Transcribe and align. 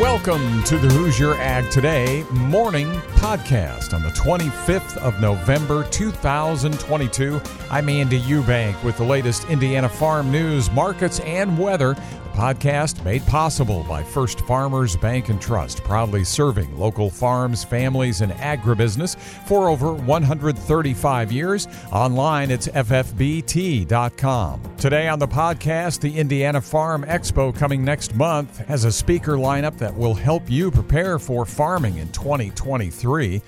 Welcome 0.00 0.64
to 0.64 0.76
the 0.76 0.88
Hoosier 0.88 1.34
Ag 1.34 1.70
Today 1.70 2.24
morning 2.32 2.90
podcast 3.14 3.94
on 3.94 4.02
the 4.02 4.08
25th 4.08 4.96
of 4.96 5.20
November 5.20 5.84
2022. 5.84 7.40
I'm 7.70 7.88
Andy 7.88 8.20
Eubank 8.20 8.82
with 8.82 8.96
the 8.96 9.04
latest 9.04 9.48
Indiana 9.48 9.88
farm 9.88 10.32
news, 10.32 10.68
markets, 10.72 11.20
and 11.20 11.56
weather. 11.56 11.94
Podcast 12.34 13.04
made 13.04 13.24
possible 13.26 13.84
by 13.88 14.02
First 14.02 14.40
Farmers 14.40 14.96
Bank 14.96 15.28
and 15.28 15.40
Trust, 15.40 15.84
proudly 15.84 16.24
serving 16.24 16.76
local 16.76 17.08
farms, 17.08 17.62
families, 17.62 18.22
and 18.22 18.32
agribusiness 18.32 19.16
for 19.46 19.68
over 19.68 19.92
135 19.92 21.30
years. 21.30 21.68
Online, 21.92 22.50
it's 22.50 22.66
ffbt.com. 22.66 24.60
Today 24.78 25.06
on 25.06 25.20
the 25.20 25.28
podcast, 25.28 26.00
the 26.00 26.18
Indiana 26.18 26.60
Farm 26.60 27.04
Expo 27.04 27.54
coming 27.54 27.84
next 27.84 28.16
month 28.16 28.58
has 28.66 28.84
a 28.84 28.90
speaker 28.90 29.34
lineup 29.34 29.78
that 29.78 29.96
will 29.96 30.14
help 30.14 30.50
you 30.50 30.72
prepare 30.72 31.20
for 31.20 31.46
farming 31.46 31.98
in 31.98 32.08
2023 32.10 33.40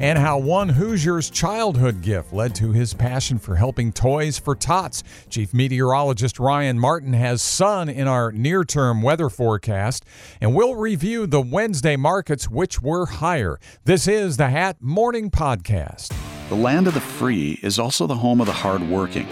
and 0.00 0.18
how 0.18 0.38
one 0.38 0.70
Hoosier's 0.70 1.30
childhood 1.30 2.00
gift 2.00 2.32
led 2.32 2.54
to 2.56 2.72
his 2.72 2.94
passion 2.94 3.38
for 3.38 3.54
helping 3.54 3.92
toys 3.92 4.38
for 4.38 4.56
tots. 4.56 5.04
Chief 5.28 5.52
Meteorologist 5.52 6.40
Ryan 6.40 6.78
Martin 6.78 7.12
has 7.12 7.42
sun 7.42 7.88
in 7.88 8.08
our 8.08 8.32
near 8.32 8.64
term 8.64 9.02
weather 9.02 9.28
forecast, 9.28 10.04
and 10.40 10.54
we'll 10.54 10.74
review 10.74 11.26
the 11.26 11.40
Wednesday 11.40 11.96
markets, 11.96 12.48
which 12.48 12.80
were 12.80 13.06
higher. 13.06 13.60
This 13.84 14.08
is 14.08 14.38
the 14.38 14.48
Hat 14.48 14.78
Morning 14.80 15.30
Podcast. 15.30 16.16
The 16.48 16.56
land 16.56 16.88
of 16.88 16.94
the 16.94 17.00
free 17.00 17.60
is 17.62 17.78
also 17.78 18.06
the 18.06 18.16
home 18.16 18.40
of 18.40 18.46
the 18.46 18.52
hardworking. 18.52 19.28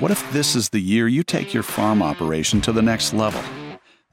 What 0.00 0.10
if 0.10 0.32
this 0.32 0.56
is 0.56 0.68
the 0.68 0.80
year 0.80 1.06
you 1.06 1.22
take 1.22 1.54
your 1.54 1.62
farm 1.62 2.02
operation 2.02 2.60
to 2.62 2.72
the 2.72 2.82
next 2.82 3.14
level? 3.14 3.40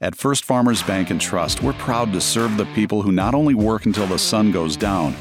At 0.00 0.14
First 0.14 0.44
Farmers 0.44 0.82
Bank 0.84 1.10
and 1.10 1.20
Trust, 1.20 1.62
we're 1.62 1.74
proud 1.74 2.12
to 2.12 2.20
serve 2.20 2.56
the 2.56 2.64
people 2.66 3.02
who 3.02 3.12
not 3.12 3.34
only 3.34 3.54
work 3.54 3.84
until 3.84 4.06
the 4.06 4.18
sun 4.18 4.50
goes 4.52 4.76
down, 4.76 5.14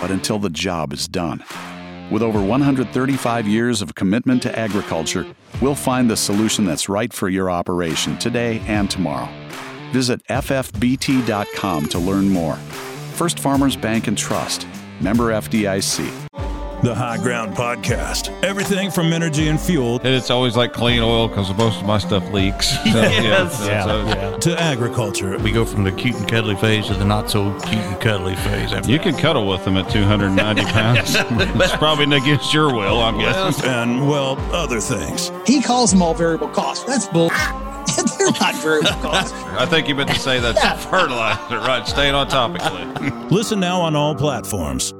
but 0.00 0.10
until 0.10 0.38
the 0.38 0.50
job 0.50 0.92
is 0.92 1.08
done. 1.08 1.44
With 2.10 2.22
over 2.22 2.40
135 2.40 3.48
years 3.48 3.82
of 3.82 3.94
commitment 3.94 4.42
to 4.42 4.58
agriculture, 4.58 5.26
we'll 5.60 5.74
find 5.74 6.10
the 6.10 6.16
solution 6.16 6.64
that's 6.64 6.88
right 6.88 7.12
for 7.12 7.28
your 7.28 7.50
operation 7.50 8.18
today 8.18 8.60
and 8.66 8.90
tomorrow. 8.90 9.28
Visit 9.92 10.24
ffbt.com 10.26 11.86
to 11.86 11.98
learn 11.98 12.28
more. 12.28 12.56
First 13.14 13.38
Farmers 13.38 13.76
Bank 13.76 14.06
and 14.06 14.18
Trust, 14.18 14.66
member 15.00 15.32
FDIC. 15.32 16.23
The 16.84 16.94
High 16.94 17.16
Ground 17.16 17.56
Podcast. 17.56 18.28
Everything 18.44 18.90
from 18.90 19.12
energy 19.14 19.48
and 19.48 19.58
fuel 19.58 19.96
And 20.04 20.08
it's 20.14 20.28
always 20.30 20.54
like 20.54 20.74
clean 20.74 21.00
oil 21.00 21.28
because 21.28 21.52
most 21.54 21.80
of 21.80 21.86
my 21.86 21.96
stuff 21.96 22.30
leaks. 22.30 22.68
So, 22.70 22.78
Yes. 22.84 23.58
so- 23.58 23.64
Yeah, 23.66 23.84
so- 23.84 24.04
yeah. 24.06 24.36
to 24.36 24.60
agriculture. 24.60 25.38
We 25.38 25.50
go 25.50 25.64
from 25.64 25.84
the 25.84 25.92
cute 25.92 26.14
and 26.16 26.28
cuddly 26.28 26.56
phase 26.56 26.86
to 26.88 26.94
the 26.94 27.04
not 27.06 27.30
so 27.30 27.52
cute 27.60 27.80
and 27.80 27.98
cuddly 28.02 28.34
phase. 28.36 28.72
After 28.74 28.90
You 28.90 28.98
can 28.98 29.16
cuddle 29.16 29.46
with 29.48 29.64
them 29.64 29.78
at 29.78 29.88
290 29.90 30.62
pounds. 30.72 31.14
it's 31.18 31.76
probably 31.76 32.04
against 32.16 32.52
your 32.52 32.74
will, 32.74 33.00
I'm 33.00 33.18
guessing. 33.18 33.64
and, 33.64 34.06
well, 34.06 34.38
other 34.54 34.78
things. 34.80 35.32
He 35.46 35.62
calls 35.62 35.90
them 35.90 36.02
all 36.02 36.12
variable 36.12 36.48
costs. 36.48 36.84
That's 36.84 37.08
bull. 37.08 37.30
They're 38.18 38.30
not 38.40 38.54
variable 38.56 38.90
costs. 39.00 39.32
I 39.58 39.64
think 39.66 39.88
you 39.88 39.94
meant 39.94 40.10
to 40.10 40.18
say 40.18 40.38
that's 40.38 40.84
fertilizer, 40.84 41.58
right? 41.60 41.86
Staying 41.86 42.14
on 42.14 42.28
topic, 42.28 42.60
Clint. 42.62 43.32
Listen 43.32 43.58
now 43.60 43.80
on 43.80 43.96
all 43.96 44.14
platforms. 44.14 44.92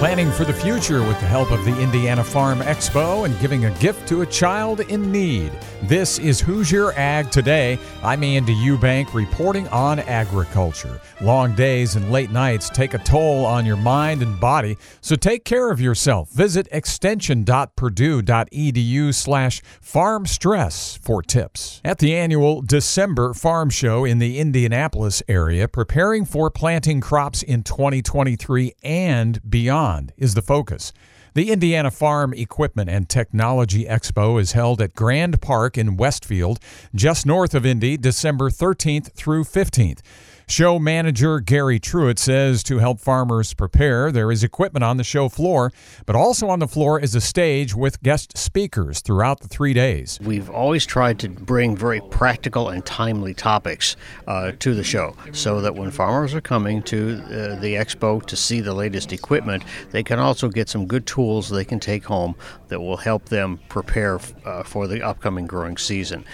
Planning 0.00 0.32
for 0.32 0.46
the 0.46 0.54
future 0.54 1.02
with 1.02 1.20
the 1.20 1.26
help 1.26 1.50
of 1.50 1.62
the 1.66 1.78
Indiana 1.78 2.24
Farm 2.24 2.60
Expo 2.60 3.26
and 3.26 3.38
giving 3.38 3.66
a 3.66 3.70
gift 3.80 4.08
to 4.08 4.22
a 4.22 4.26
child 4.26 4.80
in 4.80 5.12
need. 5.12 5.52
This 5.82 6.18
is 6.18 6.40
Hoosier 6.40 6.92
Ag 6.92 7.30
Today. 7.30 7.78
I'm 8.02 8.24
Andy 8.24 8.54
Eubank 8.54 9.12
reporting 9.12 9.68
on 9.68 9.98
agriculture. 9.98 11.02
Long 11.20 11.54
days 11.54 11.96
and 11.96 12.10
late 12.10 12.30
nights 12.30 12.70
take 12.70 12.94
a 12.94 12.98
toll 12.98 13.44
on 13.44 13.66
your 13.66 13.76
mind 13.76 14.22
and 14.22 14.40
body, 14.40 14.78
so 15.02 15.16
take 15.16 15.44
care 15.44 15.70
of 15.70 15.82
yourself. 15.82 16.30
Visit 16.30 16.66
extension.purdue.edu 16.72 19.14
slash 19.14 19.60
farm 19.82 20.24
stress 20.24 20.96
for 20.96 21.20
tips. 21.20 21.82
At 21.84 21.98
the 21.98 22.16
annual 22.16 22.62
December 22.62 23.34
Farm 23.34 23.68
Show 23.68 24.06
in 24.06 24.18
the 24.18 24.38
Indianapolis 24.38 25.22
area, 25.28 25.68
preparing 25.68 26.24
for 26.24 26.50
planting 26.50 27.02
crops 27.02 27.42
in 27.42 27.64
2023 27.64 28.72
and 28.82 29.38
beyond 29.46 29.89
is 30.16 30.34
the 30.34 30.42
focus. 30.42 30.92
The 31.34 31.50
Indiana 31.52 31.90
Farm 31.90 32.34
Equipment 32.34 32.90
and 32.90 33.08
Technology 33.08 33.84
Expo 33.84 34.40
is 34.40 34.52
held 34.52 34.82
at 34.82 34.94
Grand 34.94 35.40
Park 35.40 35.78
in 35.78 35.96
Westfield, 35.96 36.58
just 36.92 37.24
north 37.24 37.54
of 37.54 37.64
Indy, 37.64 37.96
December 37.96 38.50
13th 38.50 39.12
through 39.12 39.44
15th. 39.44 40.00
Show 40.50 40.80
manager 40.80 41.38
Gary 41.38 41.78
Truitt 41.78 42.18
says 42.18 42.64
to 42.64 42.78
help 42.78 42.98
farmers 42.98 43.54
prepare, 43.54 44.10
there 44.10 44.32
is 44.32 44.42
equipment 44.42 44.82
on 44.82 44.96
the 44.96 45.04
show 45.04 45.28
floor, 45.28 45.70
but 46.06 46.16
also 46.16 46.48
on 46.48 46.58
the 46.58 46.66
floor 46.66 46.98
is 46.98 47.14
a 47.14 47.20
stage 47.20 47.72
with 47.72 48.02
guest 48.02 48.36
speakers 48.36 49.00
throughout 49.00 49.38
the 49.38 49.46
three 49.46 49.72
days. 49.72 50.18
We've 50.20 50.50
always 50.50 50.84
tried 50.84 51.20
to 51.20 51.28
bring 51.28 51.76
very 51.76 52.00
practical 52.00 52.70
and 52.70 52.84
timely 52.84 53.32
topics 53.32 53.94
uh, 54.26 54.50
to 54.58 54.74
the 54.74 54.82
show 54.82 55.14
so 55.30 55.60
that 55.60 55.76
when 55.76 55.92
farmers 55.92 56.34
are 56.34 56.40
coming 56.40 56.82
to 56.82 57.22
uh, 57.26 57.60
the 57.60 57.76
expo 57.76 58.20
to 58.26 58.34
see 58.34 58.60
the 58.60 58.74
latest 58.74 59.12
equipment, 59.12 59.62
they 59.92 60.02
can 60.02 60.18
also 60.18 60.48
get 60.48 60.68
some 60.68 60.84
good 60.84 61.06
tools 61.06 61.48
they 61.48 61.64
can 61.64 61.78
take 61.78 62.02
home 62.02 62.34
that 62.66 62.80
will 62.80 62.96
help 62.96 63.26
them 63.26 63.60
prepare 63.68 64.18
uh, 64.44 64.64
for 64.64 64.88
the 64.88 65.00
upcoming 65.00 65.46
growing 65.46 65.76
season. 65.76 66.24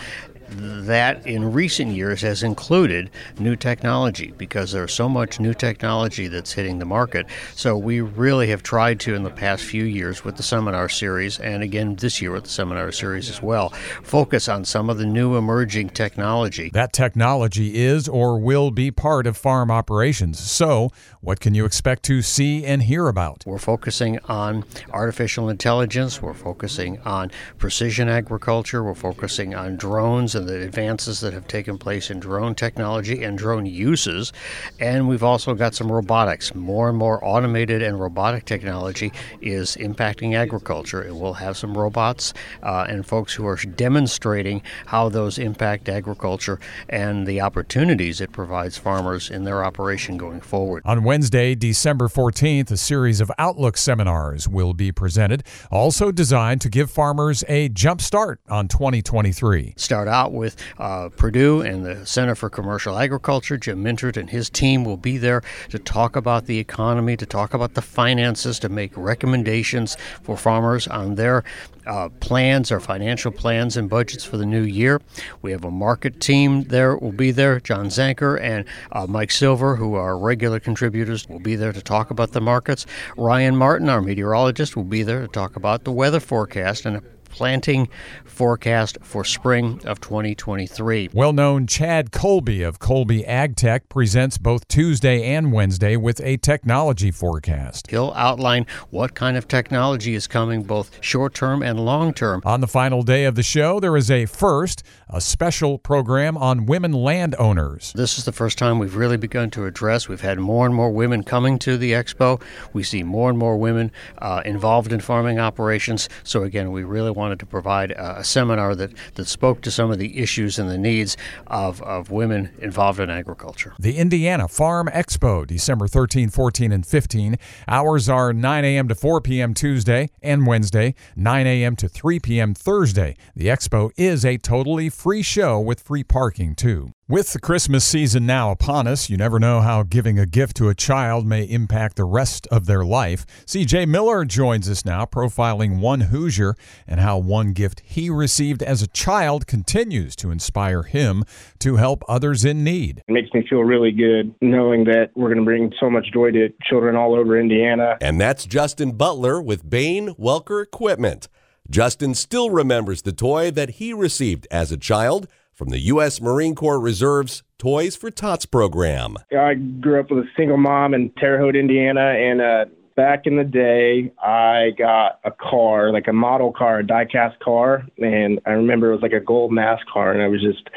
That 0.49 1.27
in 1.27 1.53
recent 1.53 1.93
years 1.93 2.21
has 2.23 2.43
included 2.43 3.11
new 3.39 3.57
technology 3.57 4.33
because 4.37 4.73
there's 4.73 4.93
so 4.93 5.09
much 5.09 5.41
new 5.41 5.55
technology 5.55 6.29
that's 6.29 6.53
hitting 6.53 6.79
the 6.79 6.85
market. 6.85 7.27
So 7.55 7.77
we 7.77 8.01
really 8.01 8.49
have 8.49 8.63
tried 8.63 9.01
to, 9.01 9.15
in 9.15 9.25
the 9.25 9.31
past 9.31 9.65
few 9.65 9.85
years, 9.85 10.25
with 10.25 10.37
the 10.37 10.43
seminar 10.43 10.89
series, 10.89 11.41
and 11.41 11.63
again 11.63 11.97
this 11.97 12.23
year 12.23 12.33
with 12.33 12.45
the 12.45 12.51
seminar 12.51 12.93
series 12.93 13.29
as 13.29 13.43
well, 13.43 13.71
focus 14.03 14.49
on 14.49 14.65
some 14.65 14.89
of 14.89 14.99
the 14.99 15.07
new 15.07 15.37
emerging 15.37 15.91
technology. 15.91 16.71
That 16.73 16.93
technology 16.93 17.77
is 17.77 18.09
or 18.09 18.39
will 18.39 18.71
be 18.71 18.91
part 18.91 19.27
of 19.27 19.37
farm 19.37 19.71
operations. 19.71 20.39
So, 20.39 20.91
what 21.21 21.41
can 21.41 21.55
you 21.55 21.65
expect 21.65 22.05
to 22.05 22.23
see 22.23 22.65
and 22.65 22.85
hear 22.85 23.09
about? 23.09 23.43
We're 23.47 23.59
focusing 23.59 24.21
on 24.29 24.65
artificial 24.93 25.49
intelligence. 25.49 26.23
We're 26.23 26.35
focusing 26.35 27.01
on 27.01 27.33
precision 27.59 28.09
agriculture. 28.09 28.85
We're 28.85 28.95
focusing 28.95 29.55
on 29.55 29.77
drones 29.77 30.36
and 30.37 30.49
the 30.49 30.63
advances 30.63 31.21
that 31.21 31.33
have 31.33 31.49
taken 31.49 31.79
place 31.79 32.11
in 32.11 32.21
drone 32.21 32.55
technology 32.55 33.25
and 33.25 33.37
drone 33.37 33.67
uses. 33.67 34.33
And 34.79 35.09
we've 35.09 35.23
also 35.23 35.55
got 35.55 35.75
some 35.75 35.91
robotics. 35.91 36.55
More 36.55 36.89
and 36.89 36.97
more 36.97 37.25
automated 37.25 37.83
and 37.83 38.01
robotic 38.01 38.45
technology 38.45 39.13
is 39.41 39.77
impacting 39.77 40.35
agriculture. 40.35 41.03
And 41.03 41.21
we'll 41.21 41.35
have 41.35 41.57
some 41.57 41.77
robots 41.77 42.35
uh, 42.63 42.87
and 42.89 43.05
folks 43.05 43.35
who 43.35 43.47
are 43.47 43.57
demonstrating 43.57 44.63
how 44.87 45.09
those 45.09 45.39
impact 45.39 45.89
agriculture 45.89 46.61
and 46.89 47.27
the 47.27 47.41
opportunities 47.41 48.21
it 48.21 48.33
provides 48.33 48.77
farmers 48.79 49.31
in 49.31 49.45
their 49.45 49.65
operation 49.65 50.17
going 50.17 50.41
forward. 50.41 50.83
On 50.85 51.03
Wednesday, 51.03 51.55
December 51.55 52.09
14th, 52.09 52.71
a 52.71 52.77
series 52.77 53.21
of 53.21 53.31
Outlook 53.39 53.77
seminars 53.77 54.49
will 54.49 54.75
be 54.75 54.93
presented, 54.93 55.43
also 55.71 56.13
designed 56.13 56.61
to 56.61 56.69
give 56.69 56.91
farmers 56.91 57.43
a 57.49 57.69
jump 57.71 58.01
start 58.01 58.41
on 58.49 58.69
2023. 58.69 59.75
start 59.77 60.09
out 60.09 60.26
with 60.33 60.57
uh, 60.79 61.09
Purdue 61.11 61.61
and 61.61 61.85
the 61.85 62.05
Center 62.07 62.35
for 62.35 62.51
Commercial 62.51 62.99
Agriculture. 62.99 63.57
Jim 63.57 63.83
Mintert 63.83 64.17
and 64.17 64.31
his 64.31 64.51
team 64.51 64.85
will 64.85 64.97
be 64.97 65.19
there 65.19 65.43
to 65.71 65.79
talk 65.79 66.17
about 66.17 66.47
the 66.47 66.59
economy, 66.59 67.17
to 67.17 67.27
talk 67.27 67.55
about 67.55 67.75
the 67.75 67.83
finances, 67.83 68.59
to 68.61 68.69
make 68.69 68.97
recommendations 68.97 69.97
for 70.23 70.37
farmers 70.37 70.87
on 70.89 71.15
their 71.15 71.45
uh, 71.87 72.09
plans, 72.21 72.73
our 72.73 72.81
financial 72.81 73.31
plans 73.31 73.77
and 73.77 73.89
budgets 73.89 74.25
for 74.25 74.37
the 74.37 74.47
new 74.47 74.63
year. 74.63 75.01
We 75.43 75.53
have 75.53 75.65
a 75.65 75.71
market 75.71 76.21
team 76.21 76.65
there, 76.65 76.97
will 76.97 77.13
be 77.13 77.31
there. 77.31 77.61
John 77.61 77.87
Zanker 77.87 78.41
and 78.41 78.65
uh, 78.93 79.07
Mike 79.07 79.31
Silver, 79.31 79.77
who 79.77 79.95
are 79.95 80.19
regular 80.19 80.61
contributors, 80.61 81.29
will 81.29 81.39
be 81.41 81.57
there 81.57 81.73
to 81.73 81.83
talk 81.83 82.11
about 82.11 82.33
the 82.33 82.41
markets. 82.41 82.87
Ryan 83.17 83.57
Martin, 83.57 83.89
our 83.89 84.03
meteorologist, 84.03 84.77
will 84.77 84.85
be 84.85 85.03
there 85.03 85.21
to 85.21 85.29
talk 85.29 85.57
about 85.57 85.85
the 85.85 85.93
weather 85.93 86.21
forecast 86.21 86.87
and 86.87 87.01
planting 87.37 87.87
forecast 88.25 88.97
for 89.03 89.23
spring 89.23 89.79
of 89.85 90.01
2023. 90.01 91.11
Well 91.13 91.35
known 91.35 91.67
Chad 91.67 92.11
Colby 92.11 92.63
of 92.63 92.79
Colby 92.79 93.27
Ag 93.27 93.57
Tech 93.57 93.91
presents 93.91 94.39
both 94.39 94.67
Tuesday 94.69 95.23
and 95.23 95.53
Wednesday 95.53 95.99
with 95.99 96.19
a 96.23 96.39
technology 96.39 97.11
forecast. 97.11 97.91
He'll 97.91 98.15
outline 98.17 98.65
what 98.89 99.15
kind 99.15 99.37
of 99.37 99.49
technology 99.49 100.15
is 100.15 100.27
coming 100.27 100.63
both 100.63 100.91
short 101.03 101.35
term 101.35 101.63
and 101.63 101.79
long 101.79 102.15
term. 102.15 102.41
On 102.47 102.63
the 102.63 102.67
final 102.67 103.03
day 103.03 103.27
of 103.27 103.35
the 103.35 103.43
show, 103.43 103.81
there 103.81 103.99
is 103.99 104.11
a 104.11 104.25
first, 104.25 104.83
a 105.11 105.21
special 105.21 105.79
program 105.79 106.39
on 106.39 106.65
women 106.65 106.93
landowners. 106.93 107.93
This 107.95 108.19
is 108.19 108.25
the 108.25 108.33
first 108.33 108.57
time 108.57 108.79
we've 108.79 108.97
really 108.97 109.19
begun 109.19 109.51
to 109.51 109.67
address. 109.67 110.09
We've 110.09 110.23
had 110.23 110.39
more 110.39 110.65
and 110.65 110.75
more 110.75 110.91
women 110.91 111.23
coming 111.23 111.59
to 111.61 111.77
the 111.77 111.93
expo. 111.93 112.41
We 112.73 112.83
see 112.83 113.03
more 113.03 113.29
and 113.29 113.39
more 113.39 113.59
women 113.59 113.93
uh, 114.19 114.41
involved 114.47 114.91
in 114.91 115.01
farming 115.01 115.39
operations. 115.39 116.09
So, 116.25 116.43
again, 116.43 116.73
we 116.73 116.83
really 116.83 117.11
want 117.11 117.26
wanted 117.27 117.41
to 117.41 117.47
provide 117.47 117.91
a, 117.91 118.21
a 118.21 118.25
seminar 118.25 118.77
that, 118.77 118.93
that 119.15 119.27
spoke 119.27 119.61
to 119.61 119.71
some 119.71 119.91
of 119.91 119.99
the 119.99 120.21
issues 120.21 120.61
and 120.61 120.71
the 120.71 120.79
needs 120.79 121.17
of, 121.49 121.83
of 121.83 122.13
women 122.13 122.53
involved 122.61 123.01
in 123.01 123.11
agriculture. 123.11 123.75
The 123.81 123.97
Indiana 123.97 124.47
Farm 124.47 124.89
Expo, 124.93 125.45
December 125.45 125.89
13, 125.89 126.31
14, 126.31 126.71
and 126.71 126.87
15. 126.87 127.37
Hours 127.67 128.09
are 128.09 128.33
9 128.33 128.65
a.m. 128.65 128.87
to 128.87 128.95
4 128.95 129.21
p.m. 129.21 129.55
Tuesday 129.55 130.09
and 130.23 130.47
Wednesday, 130.47 130.95
9 131.17 131.47
a.m. 131.49 131.75
to 131.75 131.89
3 131.89 132.21
p.m. 132.21 132.55
Thursday. 132.55 133.17
The 133.35 133.47
expo 133.49 133.91
is 133.97 134.25
a 134.25 134.39
totally 134.39 134.89
free 134.89 135.23
show 135.23 135.59
with 135.59 135.81
free 135.81 136.05
parking, 136.05 136.55
too. 136.55 136.93
With 137.09 137.33
the 137.33 137.39
Christmas 137.39 137.85
season 137.85 138.27
now 138.27 138.51
upon 138.51 138.89
us, 138.89 139.09
you 139.09 139.17
never 139.17 139.39
know 139.39 139.61
how 139.61 139.85
giving 139.85 140.19
a 140.19 140.27
gift 140.27 140.57
to 140.57 140.69
a 140.69 140.75
child 140.75 141.25
may 141.25 141.45
impact 141.45 141.95
the 141.95 142.05
rest 142.05 142.49
of 142.49 142.67
their 142.67 142.85
life. 142.85 143.25
CJ 143.47 143.87
Miller 143.87 144.25
joins 144.25 144.69
us 144.69 144.85
now, 144.85 145.05
profiling 145.05 145.79
one 145.79 146.01
Hoosier 146.01 146.57
and 146.85 146.99
how 146.99 147.17
one 147.19 147.53
gift 147.53 147.81
he 147.85 148.11
received 148.11 148.61
as 148.61 148.83
a 148.83 148.89
child 148.89 149.47
continues 149.47 150.17
to 150.17 150.33
inspire 150.33 150.83
him 150.83 151.23
to 151.61 151.77
help 151.77 152.03
others 152.09 152.45
in 152.45 152.65
need. 152.65 153.05
It 153.07 153.13
makes 153.13 153.33
me 153.33 153.47
feel 153.49 153.63
really 153.63 153.93
good 153.93 154.35
knowing 154.41 154.83
that 154.87 155.13
we're 155.15 155.29
going 155.29 155.39
to 155.39 155.45
bring 155.45 155.73
so 155.79 155.89
much 155.89 156.13
joy 156.13 156.33
to 156.33 156.49
children 156.65 156.97
all 156.97 157.15
over 157.15 157.39
Indiana. 157.39 157.99
And 158.01 158.21
that's 158.21 158.47
Justin 158.47 158.97
Butler 158.97 159.41
with 159.41 159.71
Bane 159.71 160.09
Welker 160.17 160.61
Equipment. 160.61 161.29
Justin 161.71 162.15
still 162.15 162.51
remembers 162.51 163.03
the 163.03 163.13
toy 163.13 163.53
that 163.53 163.71
he 163.71 163.93
received 163.93 164.49
as 164.51 164.73
a 164.73 164.77
child 164.77 165.29
from 165.57 165.71
the 165.71 165.79
U.S. 165.79 166.21
Marine 166.21 166.55
Corps 166.55 166.79
Reserve's 166.79 167.43
Toys 167.59 167.97
for 167.97 168.11
Tots 168.11 168.45
program. 168.45 169.17
I 169.37 169.55
grew 169.55 169.99
up 169.99 170.11
with 170.11 170.25
a 170.25 170.29
single 170.37 170.59
mom 170.59 170.93
in 170.93 171.11
Terre 171.19 171.39
Haute, 171.39 171.57
Indiana, 171.57 172.11
and 172.11 172.43
uh, 172.43 172.67
back 172.95 173.23
in 173.25 173.37
the 173.37 173.45
day, 173.45 174.13
I 174.23 174.73
got 174.79 175.19
a 175.25 175.31
car, 175.31 175.93
like 175.93 176.09
a 176.09 176.13
model 176.13 176.53
car, 176.53 176.81
a 176.81 176.85
diecast 176.85 177.39
car, 177.41 177.87
and 177.97 178.39
I 178.45 178.51
remember 178.51 178.91
it 178.91 178.97
was 178.97 179.03
like 179.03 179.15
a 179.15 179.21
gold 179.21 179.51
NASCAR, 179.51 180.13
and 180.13 180.23
I 180.23 180.29
was 180.29 180.43
just 180.43 180.69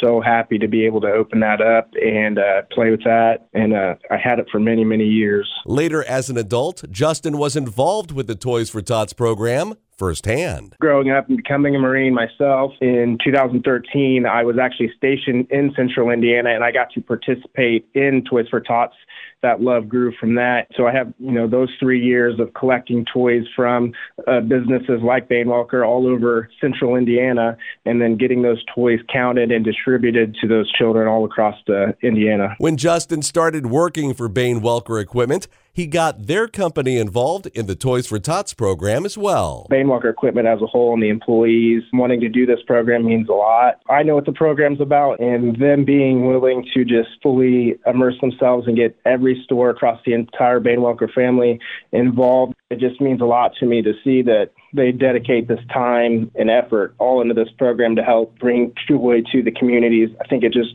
so 0.00 0.20
happy 0.20 0.58
to 0.58 0.68
be 0.68 0.86
able 0.86 1.00
to 1.00 1.08
open 1.08 1.40
that 1.40 1.60
up 1.60 1.90
and 2.00 2.38
uh, 2.38 2.62
play 2.72 2.90
with 2.90 3.04
that. 3.04 3.48
And 3.52 3.74
uh, 3.74 3.96
I 4.10 4.16
had 4.16 4.38
it 4.38 4.46
for 4.50 4.58
many, 4.58 4.84
many 4.84 5.04
years. 5.04 5.50
Later, 5.66 6.04
as 6.04 6.30
an 6.30 6.38
adult, 6.38 6.84
Justin 6.90 7.36
was 7.36 7.56
involved 7.56 8.12
with 8.12 8.26
the 8.26 8.34
Toys 8.34 8.70
for 8.70 8.80
Tots 8.80 9.12
program 9.12 9.74
firsthand. 10.00 10.74
Growing 10.80 11.10
up 11.10 11.28
and 11.28 11.36
becoming 11.36 11.76
a 11.76 11.78
Marine 11.78 12.14
myself 12.14 12.72
in 12.80 13.18
2013, 13.22 14.24
I 14.24 14.42
was 14.44 14.56
actually 14.58 14.90
stationed 14.96 15.46
in 15.50 15.74
central 15.76 16.08
Indiana 16.08 16.54
and 16.54 16.64
I 16.64 16.72
got 16.72 16.90
to 16.94 17.02
participate 17.02 17.86
in 17.92 18.24
Toys 18.24 18.46
for 18.48 18.62
Tots 18.62 18.94
that 19.42 19.60
love 19.60 19.88
grew 19.88 20.12
from 20.18 20.34
that. 20.34 20.66
So 20.76 20.86
I 20.86 20.92
have, 20.92 21.12
you 21.18 21.32
know, 21.32 21.48
those 21.48 21.70
three 21.78 22.02
years 22.02 22.38
of 22.38 22.52
collecting 22.54 23.06
toys 23.12 23.44
from 23.56 23.92
uh, 24.26 24.40
businesses 24.40 25.00
like 25.02 25.28
Bane 25.28 25.46
Welker 25.46 25.86
all 25.86 26.06
over 26.06 26.50
central 26.60 26.96
Indiana, 26.96 27.56
and 27.86 28.00
then 28.00 28.16
getting 28.16 28.42
those 28.42 28.62
toys 28.74 29.00
counted 29.12 29.50
and 29.50 29.64
distributed 29.64 30.36
to 30.40 30.48
those 30.48 30.70
children 30.72 31.08
all 31.08 31.24
across 31.24 31.56
uh, 31.68 31.92
Indiana. 32.02 32.54
When 32.58 32.76
Justin 32.76 33.22
started 33.22 33.66
working 33.66 34.14
for 34.14 34.28
Bane 34.28 34.60
Welker 34.60 35.00
Equipment, 35.00 35.48
he 35.72 35.86
got 35.86 36.26
their 36.26 36.48
company 36.48 36.98
involved 36.98 37.46
in 37.48 37.66
the 37.66 37.74
Toys 37.74 38.06
for 38.06 38.18
Tots 38.18 38.54
program 38.54 39.04
as 39.04 39.16
well. 39.16 39.66
Bane 39.70 39.86
Welker 39.86 40.10
Equipment 40.10 40.46
as 40.46 40.60
a 40.60 40.66
whole 40.66 40.92
and 40.94 41.02
the 41.02 41.08
employees 41.08 41.82
wanting 41.92 42.20
to 42.20 42.28
do 42.28 42.46
this 42.46 42.60
program 42.66 43.04
means 43.04 43.28
a 43.28 43.32
lot. 43.32 43.80
I 43.88 44.02
know 44.02 44.14
what 44.14 44.26
the 44.26 44.32
program's 44.32 44.80
about, 44.80 45.20
and 45.20 45.56
them 45.60 45.84
being 45.84 46.26
willing 46.26 46.66
to 46.74 46.84
just 46.84 47.10
fully 47.22 47.76
immerse 47.86 48.20
themselves 48.20 48.66
and 48.66 48.76
get 48.76 48.98
every 49.04 49.40
store 49.44 49.70
across 49.70 50.00
the 50.04 50.12
entire 50.12 50.60
Bane 50.60 50.80
Welker 50.80 51.12
family 51.12 51.60
involved, 51.92 52.54
it 52.70 52.78
just 52.78 53.00
means 53.00 53.20
a 53.20 53.24
lot 53.24 53.52
to 53.60 53.66
me 53.66 53.82
to 53.82 53.92
see 54.04 54.22
that 54.22 54.50
they 54.72 54.92
dedicate 54.92 55.48
this 55.48 55.60
time 55.72 56.30
and 56.36 56.48
effort 56.50 56.94
all 56.98 57.20
into 57.20 57.34
this 57.34 57.48
program 57.58 57.96
to 57.96 58.02
help 58.02 58.38
bring 58.38 58.72
joy 58.88 59.22
to 59.32 59.42
the 59.42 59.50
communities. 59.50 60.08
I 60.20 60.28
think 60.28 60.44
it 60.44 60.52
just 60.52 60.74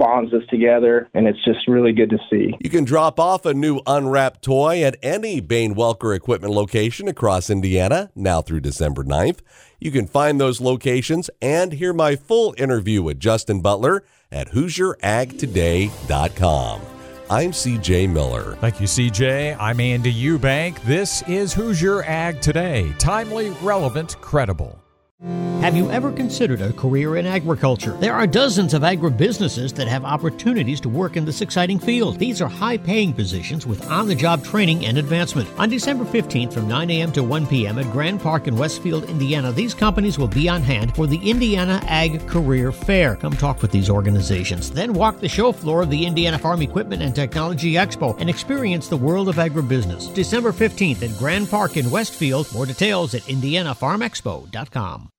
bonds 0.00 0.32
us 0.32 0.42
together, 0.48 1.10
and 1.12 1.28
it's 1.28 1.44
just 1.44 1.68
really 1.68 1.92
good 1.92 2.08
to 2.10 2.18
see. 2.30 2.54
You 2.58 2.70
can 2.70 2.84
drop 2.84 3.20
off 3.20 3.44
a 3.44 3.52
new 3.52 3.82
unwrapped 3.86 4.40
toy 4.42 4.82
at 4.82 4.96
any 5.02 5.40
Bane 5.40 5.74
Welker 5.74 6.16
equipment 6.16 6.54
location 6.54 7.06
across 7.06 7.50
Indiana 7.50 8.10
now 8.16 8.40
through 8.40 8.60
December 8.60 9.04
9th. 9.04 9.40
You 9.78 9.90
can 9.90 10.06
find 10.06 10.40
those 10.40 10.58
locations 10.60 11.28
and 11.42 11.74
hear 11.74 11.92
my 11.92 12.16
full 12.16 12.54
interview 12.56 13.02
with 13.02 13.20
Justin 13.20 13.60
Butler 13.60 14.02
at 14.32 14.52
HoosierAgToday.com. 14.52 16.80
I'm 17.28 17.50
CJ 17.52 18.10
Miller. 18.10 18.54
Thank 18.56 18.80
you, 18.80 18.86
CJ. 18.86 19.58
I'm 19.60 19.80
Andy 19.80 20.12
Eubank. 20.12 20.82
This 20.82 21.22
is 21.28 21.52
Hoosier 21.52 22.02
Ag 22.04 22.40
Today. 22.40 22.92
Timely, 22.98 23.50
relevant, 23.62 24.16
credible. 24.20 24.80
Have 25.60 25.76
you 25.76 25.90
ever 25.90 26.10
considered 26.10 26.62
a 26.62 26.72
career 26.72 27.16
in 27.16 27.26
agriculture? 27.26 27.92
There 28.00 28.14
are 28.14 28.26
dozens 28.26 28.72
of 28.72 28.80
agribusinesses 28.80 29.74
that 29.74 29.88
have 29.88 30.06
opportunities 30.06 30.80
to 30.80 30.88
work 30.88 31.18
in 31.18 31.26
this 31.26 31.42
exciting 31.42 31.78
field. 31.78 32.18
These 32.18 32.40
are 32.40 32.48
high 32.48 32.78
paying 32.78 33.12
positions 33.12 33.66
with 33.66 33.86
on 33.90 34.06
the 34.06 34.14
job 34.14 34.42
training 34.42 34.86
and 34.86 34.96
advancement. 34.96 35.50
On 35.58 35.68
December 35.68 36.06
15th 36.06 36.54
from 36.54 36.66
9 36.66 36.90
a.m. 36.90 37.12
to 37.12 37.22
1 37.22 37.46
p.m. 37.46 37.78
at 37.78 37.92
Grand 37.92 38.22
Park 38.22 38.48
in 38.48 38.56
Westfield, 38.56 39.04
Indiana, 39.10 39.52
these 39.52 39.74
companies 39.74 40.18
will 40.18 40.28
be 40.28 40.48
on 40.48 40.62
hand 40.62 40.96
for 40.96 41.06
the 41.06 41.18
Indiana 41.18 41.78
Ag 41.84 42.26
Career 42.26 42.72
Fair. 42.72 43.16
Come 43.16 43.36
talk 43.36 43.60
with 43.60 43.70
these 43.70 43.90
organizations. 43.90 44.70
Then 44.70 44.94
walk 44.94 45.20
the 45.20 45.28
show 45.28 45.52
floor 45.52 45.82
of 45.82 45.90
the 45.90 46.06
Indiana 46.06 46.38
Farm 46.38 46.62
Equipment 46.62 47.02
and 47.02 47.14
Technology 47.14 47.74
Expo 47.74 48.18
and 48.18 48.30
experience 48.30 48.88
the 48.88 48.96
world 48.96 49.28
of 49.28 49.36
agribusiness. 49.36 50.14
December 50.14 50.52
15th 50.52 51.02
at 51.02 51.18
Grand 51.18 51.50
Park 51.50 51.76
in 51.76 51.90
Westfield. 51.90 52.50
More 52.54 52.64
details 52.64 53.14
at 53.14 53.22
indianafarmexpo.com. 53.24 55.10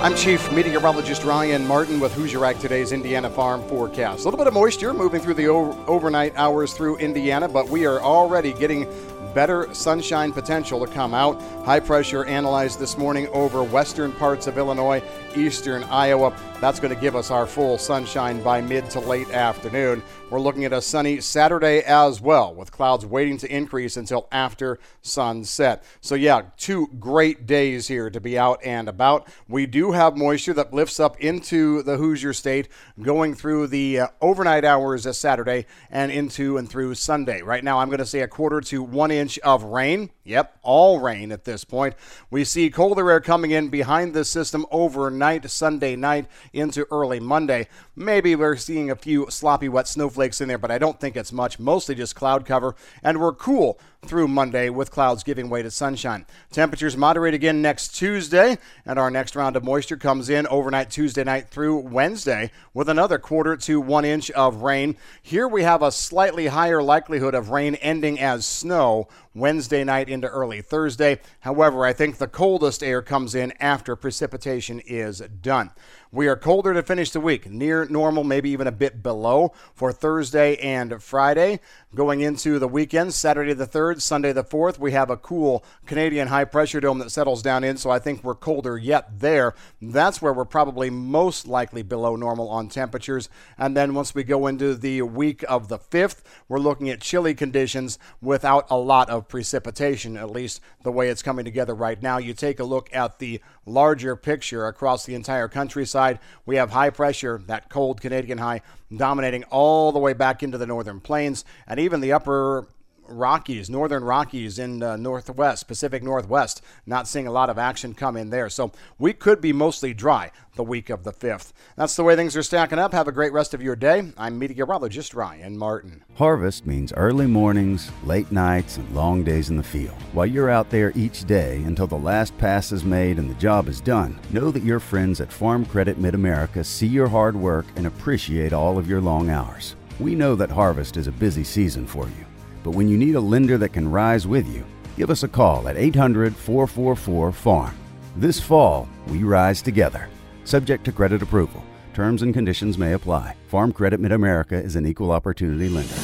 I'm 0.00 0.14
Chief 0.14 0.52
Meteorologist 0.52 1.24
Ryan 1.24 1.66
Martin 1.66 1.98
with 1.98 2.14
Hoosier 2.14 2.44
Ag 2.44 2.60
Today's 2.60 2.92
Indiana 2.92 3.28
Farm 3.28 3.60
Forecast. 3.64 4.20
A 4.20 4.24
little 4.26 4.38
bit 4.38 4.46
of 4.46 4.54
moisture 4.54 4.94
moving 4.94 5.20
through 5.20 5.34
the 5.34 5.48
overnight 5.48 6.32
hours 6.36 6.72
through 6.72 6.98
Indiana, 6.98 7.48
but 7.48 7.68
we 7.68 7.84
are 7.84 8.00
already 8.00 8.52
getting 8.52 8.86
better 9.34 9.68
sunshine 9.74 10.32
potential 10.32 10.86
to 10.86 10.92
come 10.92 11.14
out. 11.14 11.42
High 11.64 11.80
pressure 11.80 12.24
analyzed 12.26 12.78
this 12.78 12.96
morning 12.96 13.26
over 13.32 13.64
western 13.64 14.12
parts 14.12 14.46
of 14.46 14.56
Illinois, 14.56 15.02
eastern 15.34 15.82
Iowa. 15.84 16.32
That's 16.60 16.80
going 16.80 16.92
to 16.92 17.00
give 17.00 17.14
us 17.14 17.30
our 17.30 17.46
full 17.46 17.78
sunshine 17.78 18.42
by 18.42 18.60
mid 18.60 18.90
to 18.90 18.98
late 18.98 19.30
afternoon. 19.30 20.02
We're 20.28 20.40
looking 20.40 20.64
at 20.64 20.72
a 20.72 20.82
sunny 20.82 21.20
Saturday 21.20 21.78
as 21.84 22.20
well, 22.20 22.52
with 22.52 22.72
clouds 22.72 23.06
waiting 23.06 23.38
to 23.38 23.50
increase 23.50 23.96
until 23.96 24.26
after 24.32 24.80
sunset. 25.00 25.84
So, 26.00 26.16
yeah, 26.16 26.42
two 26.56 26.88
great 26.98 27.46
days 27.46 27.86
here 27.86 28.10
to 28.10 28.20
be 28.20 28.36
out 28.36 28.60
and 28.64 28.88
about. 28.88 29.28
We 29.48 29.66
do 29.66 29.92
have 29.92 30.16
moisture 30.16 30.52
that 30.54 30.74
lifts 30.74 30.98
up 30.98 31.18
into 31.20 31.82
the 31.82 31.96
Hoosier 31.96 32.32
State 32.32 32.68
going 33.00 33.34
through 33.34 33.68
the 33.68 34.00
uh, 34.00 34.06
overnight 34.20 34.64
hours 34.64 35.06
of 35.06 35.14
Saturday 35.16 35.64
and 35.90 36.10
into 36.10 36.58
and 36.58 36.68
through 36.68 36.96
Sunday. 36.96 37.40
Right 37.40 37.62
now, 37.62 37.78
I'm 37.78 37.88
going 37.88 37.98
to 37.98 38.06
say 38.06 38.20
a 38.20 38.28
quarter 38.28 38.60
to 38.62 38.82
one 38.82 39.12
inch 39.12 39.38
of 39.38 39.62
rain. 39.62 40.10
Yep, 40.24 40.58
all 40.62 41.00
rain 41.00 41.32
at 41.32 41.44
this 41.44 41.64
point. 41.64 41.94
We 42.30 42.44
see 42.44 42.68
colder 42.68 43.10
air 43.10 43.20
coming 43.20 43.52
in 43.52 43.68
behind 43.68 44.12
the 44.12 44.26
system 44.26 44.66
overnight, 44.70 45.48
Sunday 45.48 45.96
night 45.96 46.26
into 46.52 46.86
early 46.90 47.20
Monday. 47.20 47.68
Maybe 47.94 48.34
we're 48.34 48.56
seeing 48.56 48.90
a 48.90 48.96
few 48.96 49.26
sloppy 49.30 49.68
wet 49.68 49.88
snowflakes 49.88 50.40
in 50.40 50.48
there, 50.48 50.58
but 50.58 50.70
I 50.70 50.78
don't 50.78 51.00
think 51.00 51.16
it's 51.16 51.32
much. 51.32 51.58
Mostly 51.58 51.94
just 51.94 52.14
cloud 52.14 52.46
cover, 52.46 52.74
and 53.02 53.20
we're 53.20 53.32
cool 53.32 53.78
through 54.06 54.28
Monday 54.28 54.70
with 54.70 54.92
clouds 54.92 55.24
giving 55.24 55.50
way 55.50 55.62
to 55.62 55.70
sunshine. 55.70 56.24
Temperatures 56.52 56.96
moderate 56.96 57.34
again 57.34 57.60
next 57.60 57.96
Tuesday, 57.96 58.56
and 58.86 58.98
our 58.98 59.10
next 59.10 59.34
round 59.34 59.56
of 59.56 59.64
moisture 59.64 59.96
comes 59.96 60.28
in 60.30 60.46
overnight 60.46 60.90
Tuesday 60.90 61.24
night 61.24 61.48
through 61.48 61.76
Wednesday 61.78 62.50
with 62.72 62.88
another 62.88 63.18
quarter 63.18 63.56
to 63.56 63.80
one 63.80 64.04
inch 64.04 64.30
of 64.30 64.62
rain. 64.62 64.96
Here 65.20 65.48
we 65.48 65.64
have 65.64 65.82
a 65.82 65.90
slightly 65.90 66.46
higher 66.46 66.82
likelihood 66.82 67.34
of 67.34 67.50
rain 67.50 67.74
ending 67.76 68.20
as 68.20 68.46
snow 68.46 69.08
Wednesday 69.34 69.84
night 69.84 70.08
into 70.08 70.28
early 70.28 70.62
Thursday. 70.62 71.20
However, 71.40 71.84
I 71.84 71.92
think 71.92 72.18
the 72.18 72.28
coldest 72.28 72.82
air 72.82 73.02
comes 73.02 73.34
in 73.34 73.52
after 73.60 73.96
precipitation 73.96 74.80
is 74.86 75.20
done. 75.42 75.70
We 76.10 76.26
are 76.26 76.36
colder 76.36 76.72
to 76.72 76.82
finish 76.82 77.10
the 77.10 77.20
week, 77.20 77.50
near 77.50 77.84
normal, 77.84 78.24
maybe 78.24 78.48
even 78.48 78.66
a 78.66 78.72
bit 78.72 79.02
below 79.02 79.52
for 79.74 79.92
Thursday 79.92 80.56
and 80.56 81.02
Friday. 81.02 81.60
Going 81.94 82.22
into 82.22 82.58
the 82.58 82.66
weekend, 82.66 83.12
Saturday 83.12 83.52
the 83.52 83.66
3rd, 83.66 84.00
Sunday 84.00 84.32
the 84.32 84.42
4th, 84.42 84.78
we 84.78 84.92
have 84.92 85.10
a 85.10 85.18
cool 85.18 85.62
Canadian 85.84 86.28
high 86.28 86.46
pressure 86.46 86.80
dome 86.80 86.98
that 87.00 87.10
settles 87.10 87.42
down 87.42 87.62
in, 87.62 87.76
so 87.76 87.90
I 87.90 87.98
think 87.98 88.24
we're 88.24 88.34
colder 88.34 88.78
yet 88.78 89.20
there. 89.20 89.54
That's 89.82 90.22
where 90.22 90.32
we're 90.32 90.46
probably 90.46 90.88
most 90.88 91.46
likely 91.46 91.82
below 91.82 92.16
normal 92.16 92.48
on 92.48 92.70
temperatures. 92.70 93.28
And 93.58 93.76
then 93.76 93.92
once 93.92 94.14
we 94.14 94.24
go 94.24 94.46
into 94.46 94.74
the 94.76 95.02
week 95.02 95.44
of 95.46 95.68
the 95.68 95.78
5th, 95.78 96.22
we're 96.48 96.58
looking 96.58 96.88
at 96.88 97.02
chilly 97.02 97.34
conditions 97.34 97.98
without 98.22 98.66
a 98.70 98.78
lot 98.78 99.10
of 99.10 99.28
precipitation, 99.28 100.16
at 100.16 100.30
least 100.30 100.62
the 100.84 100.92
way 100.92 101.10
it's 101.10 101.22
coming 101.22 101.44
together 101.44 101.74
right 101.74 102.02
now. 102.02 102.16
You 102.16 102.32
take 102.32 102.60
a 102.60 102.64
look 102.64 102.88
at 102.94 103.18
the 103.18 103.42
larger 103.66 104.16
picture 104.16 104.66
across 104.66 105.04
the 105.04 105.14
entire 105.14 105.48
countryside. 105.48 105.97
We 106.46 106.56
have 106.56 106.70
high 106.70 106.90
pressure, 106.90 107.40
that 107.46 107.68
cold 107.68 108.00
Canadian 108.00 108.38
high, 108.38 108.62
dominating 108.94 109.44
all 109.44 109.92
the 109.92 109.98
way 109.98 110.12
back 110.12 110.42
into 110.42 110.58
the 110.58 110.66
northern 110.66 111.00
plains 111.00 111.44
and 111.66 111.78
even 111.78 112.00
the 112.00 112.12
upper 112.12 112.66
Rockies, 113.08 113.70
northern 113.70 114.04
Rockies 114.04 114.58
in 114.58 114.82
uh, 114.82 114.96
northwest, 114.96 115.66
Pacific 115.66 116.02
Northwest. 116.02 116.62
Not 116.86 117.08
seeing 117.08 117.26
a 117.26 117.32
lot 117.32 117.50
of 117.50 117.58
action 117.58 117.94
come 117.94 118.16
in 118.16 118.30
there. 118.30 118.48
So 118.48 118.72
we 118.98 119.12
could 119.12 119.40
be 119.40 119.52
mostly 119.52 119.94
dry 119.94 120.30
the 120.54 120.64
week 120.64 120.90
of 120.90 121.04
the 121.04 121.12
5th. 121.12 121.52
That's 121.76 121.94
the 121.96 122.04
way 122.04 122.16
things 122.16 122.36
are 122.36 122.42
stacking 122.42 122.78
up. 122.78 122.92
Have 122.92 123.08
a 123.08 123.12
great 123.12 123.32
rest 123.32 123.54
of 123.54 123.62
your 123.62 123.76
day. 123.76 124.12
I'm 124.16 124.38
meteorologist 124.38 125.14
Ryan 125.14 125.56
Martin. 125.56 126.04
Harvest 126.16 126.66
means 126.66 126.92
early 126.94 127.26
mornings, 127.26 127.90
late 128.04 128.32
nights, 128.32 128.76
and 128.76 128.94
long 128.94 129.22
days 129.22 129.50
in 129.50 129.56
the 129.56 129.62
field. 129.62 129.94
While 130.12 130.26
you're 130.26 130.50
out 130.50 130.70
there 130.70 130.92
each 130.94 131.24
day 131.24 131.62
until 131.62 131.86
the 131.86 131.96
last 131.96 132.36
pass 132.38 132.72
is 132.72 132.84
made 132.84 133.18
and 133.18 133.30
the 133.30 133.34
job 133.34 133.68
is 133.68 133.80
done, 133.80 134.18
know 134.30 134.50
that 134.50 134.64
your 134.64 134.80
friends 134.80 135.20
at 135.20 135.32
Farm 135.32 135.64
Credit 135.64 135.98
Mid 135.98 136.14
America 136.14 136.64
see 136.64 136.86
your 136.88 137.08
hard 137.08 137.36
work 137.36 137.66
and 137.76 137.86
appreciate 137.86 138.52
all 138.52 138.78
of 138.78 138.88
your 138.88 139.00
long 139.00 139.30
hours. 139.30 139.76
We 140.00 140.14
know 140.14 140.34
that 140.36 140.50
harvest 140.50 140.96
is 140.96 141.08
a 141.08 141.12
busy 141.12 141.42
season 141.42 141.86
for 141.86 142.06
you, 142.06 142.24
but 142.68 142.74
when 142.74 142.86
you 142.86 142.98
need 142.98 143.14
a 143.14 143.20
lender 143.20 143.56
that 143.56 143.72
can 143.72 143.90
rise 143.90 144.26
with 144.26 144.46
you, 144.46 144.62
give 144.98 145.08
us 145.08 145.22
a 145.22 145.28
call 145.28 145.68
at 145.68 145.78
800 145.78 146.36
444 146.36 147.32
FARM. 147.32 147.74
This 148.14 148.38
fall, 148.38 148.86
we 149.06 149.22
rise 149.22 149.62
together. 149.62 150.10
Subject 150.44 150.84
to 150.84 150.92
credit 150.92 151.22
approval. 151.22 151.64
Terms 151.94 152.20
and 152.20 152.34
conditions 152.34 152.76
may 152.76 152.92
apply. 152.92 153.34
Farm 153.46 153.72
Credit 153.72 154.00
Mid 154.00 154.12
America 154.12 154.54
is 154.54 154.76
an 154.76 154.84
equal 154.84 155.12
opportunity 155.12 155.70
lender. 155.70 155.94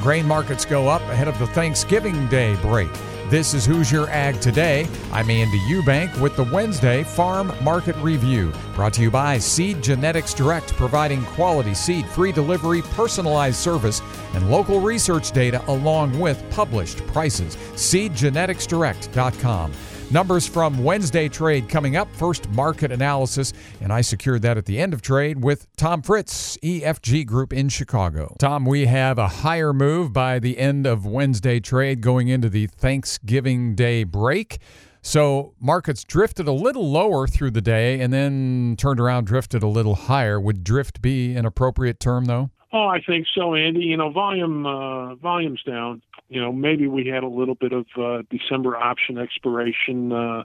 Grain 0.00 0.24
markets 0.24 0.64
go 0.64 0.88
up 0.88 1.02
ahead 1.02 1.28
of 1.28 1.38
the 1.38 1.48
Thanksgiving 1.48 2.26
Day 2.28 2.56
break. 2.62 2.88
This 3.28 3.54
is 3.54 3.66
Hoosier 3.66 4.08
Ag 4.08 4.40
Today. 4.40 4.86
I'm 5.10 5.28
Andy 5.30 5.58
Eubank 5.68 6.16
with 6.20 6.36
the 6.36 6.44
Wednesday 6.44 7.02
Farm 7.02 7.52
Market 7.60 7.96
Review. 7.96 8.52
Brought 8.76 8.94
to 8.94 9.02
you 9.02 9.10
by 9.10 9.36
Seed 9.38 9.82
Genetics 9.82 10.32
Direct, 10.32 10.72
providing 10.74 11.24
quality 11.24 11.74
seed, 11.74 12.06
free 12.06 12.30
delivery, 12.30 12.82
personalized 12.82 13.56
service, 13.56 14.00
and 14.34 14.48
local 14.48 14.78
research 14.78 15.32
data 15.32 15.60
along 15.66 16.16
with 16.20 16.40
published 16.50 17.04
prices. 17.08 17.56
SeedGeneticsDirect.com. 17.74 19.72
Numbers 20.12 20.46
from 20.46 20.84
Wednesday 20.84 21.28
trade 21.28 21.68
coming 21.68 21.96
up. 21.96 22.08
First, 22.14 22.48
market 22.50 22.92
analysis, 22.92 23.52
and 23.80 23.92
I 23.92 24.02
secured 24.02 24.42
that 24.42 24.56
at 24.56 24.64
the 24.64 24.78
end 24.78 24.94
of 24.94 25.02
trade 25.02 25.42
with 25.42 25.66
Tom 25.76 26.00
Fritz, 26.00 26.56
EFG 26.58 27.26
Group 27.26 27.52
in 27.52 27.68
Chicago. 27.68 28.36
Tom, 28.38 28.64
we 28.64 28.86
have 28.86 29.18
a 29.18 29.26
higher 29.26 29.72
move 29.72 30.12
by 30.12 30.38
the 30.38 30.58
end 30.58 30.86
of 30.86 31.04
Wednesday 31.04 31.58
trade 31.58 32.02
going 32.02 32.28
into 32.28 32.48
the 32.48 32.68
Thanksgiving 32.68 33.74
Day 33.74 34.04
break. 34.04 34.58
So 35.02 35.54
markets 35.60 36.04
drifted 36.04 36.46
a 36.46 36.52
little 36.52 36.88
lower 36.88 37.26
through 37.26 37.50
the 37.50 37.60
day 37.60 38.00
and 38.00 38.12
then 38.12 38.76
turned 38.78 39.00
around, 39.00 39.26
drifted 39.26 39.64
a 39.64 39.68
little 39.68 39.94
higher. 39.96 40.40
Would 40.40 40.62
drift 40.62 41.02
be 41.02 41.34
an 41.34 41.44
appropriate 41.44 41.98
term, 41.98 42.26
though? 42.26 42.50
Oh, 42.76 42.88
I 42.88 43.00
think 43.00 43.26
so, 43.34 43.54
Andy. 43.54 43.80
You 43.80 43.96
know, 43.96 44.10
volume 44.10 44.66
uh, 44.66 45.14
volume's 45.14 45.62
down. 45.62 46.02
You 46.28 46.42
know, 46.42 46.52
maybe 46.52 46.86
we 46.86 47.06
had 47.06 47.22
a 47.22 47.28
little 47.28 47.54
bit 47.54 47.72
of 47.72 47.86
uh, 47.96 48.20
December 48.28 48.76
option 48.76 49.16
expiration. 49.16 50.12
Uh, 50.12 50.44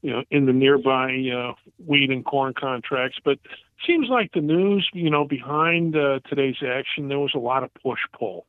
you 0.00 0.10
know, 0.10 0.22
in 0.30 0.46
the 0.46 0.54
nearby 0.54 1.10
uh, 1.36 1.52
wheat 1.84 2.10
and 2.10 2.24
corn 2.24 2.54
contracts, 2.54 3.18
but 3.22 3.38
seems 3.86 4.08
like 4.08 4.32
the 4.32 4.40
news, 4.40 4.88
you 4.94 5.10
know, 5.10 5.26
behind 5.26 5.96
uh, 5.96 6.20
today's 6.26 6.56
action, 6.66 7.08
there 7.08 7.18
was 7.18 7.32
a 7.34 7.38
lot 7.38 7.62
of 7.62 7.70
push 7.82 8.00
pull. 8.18 8.46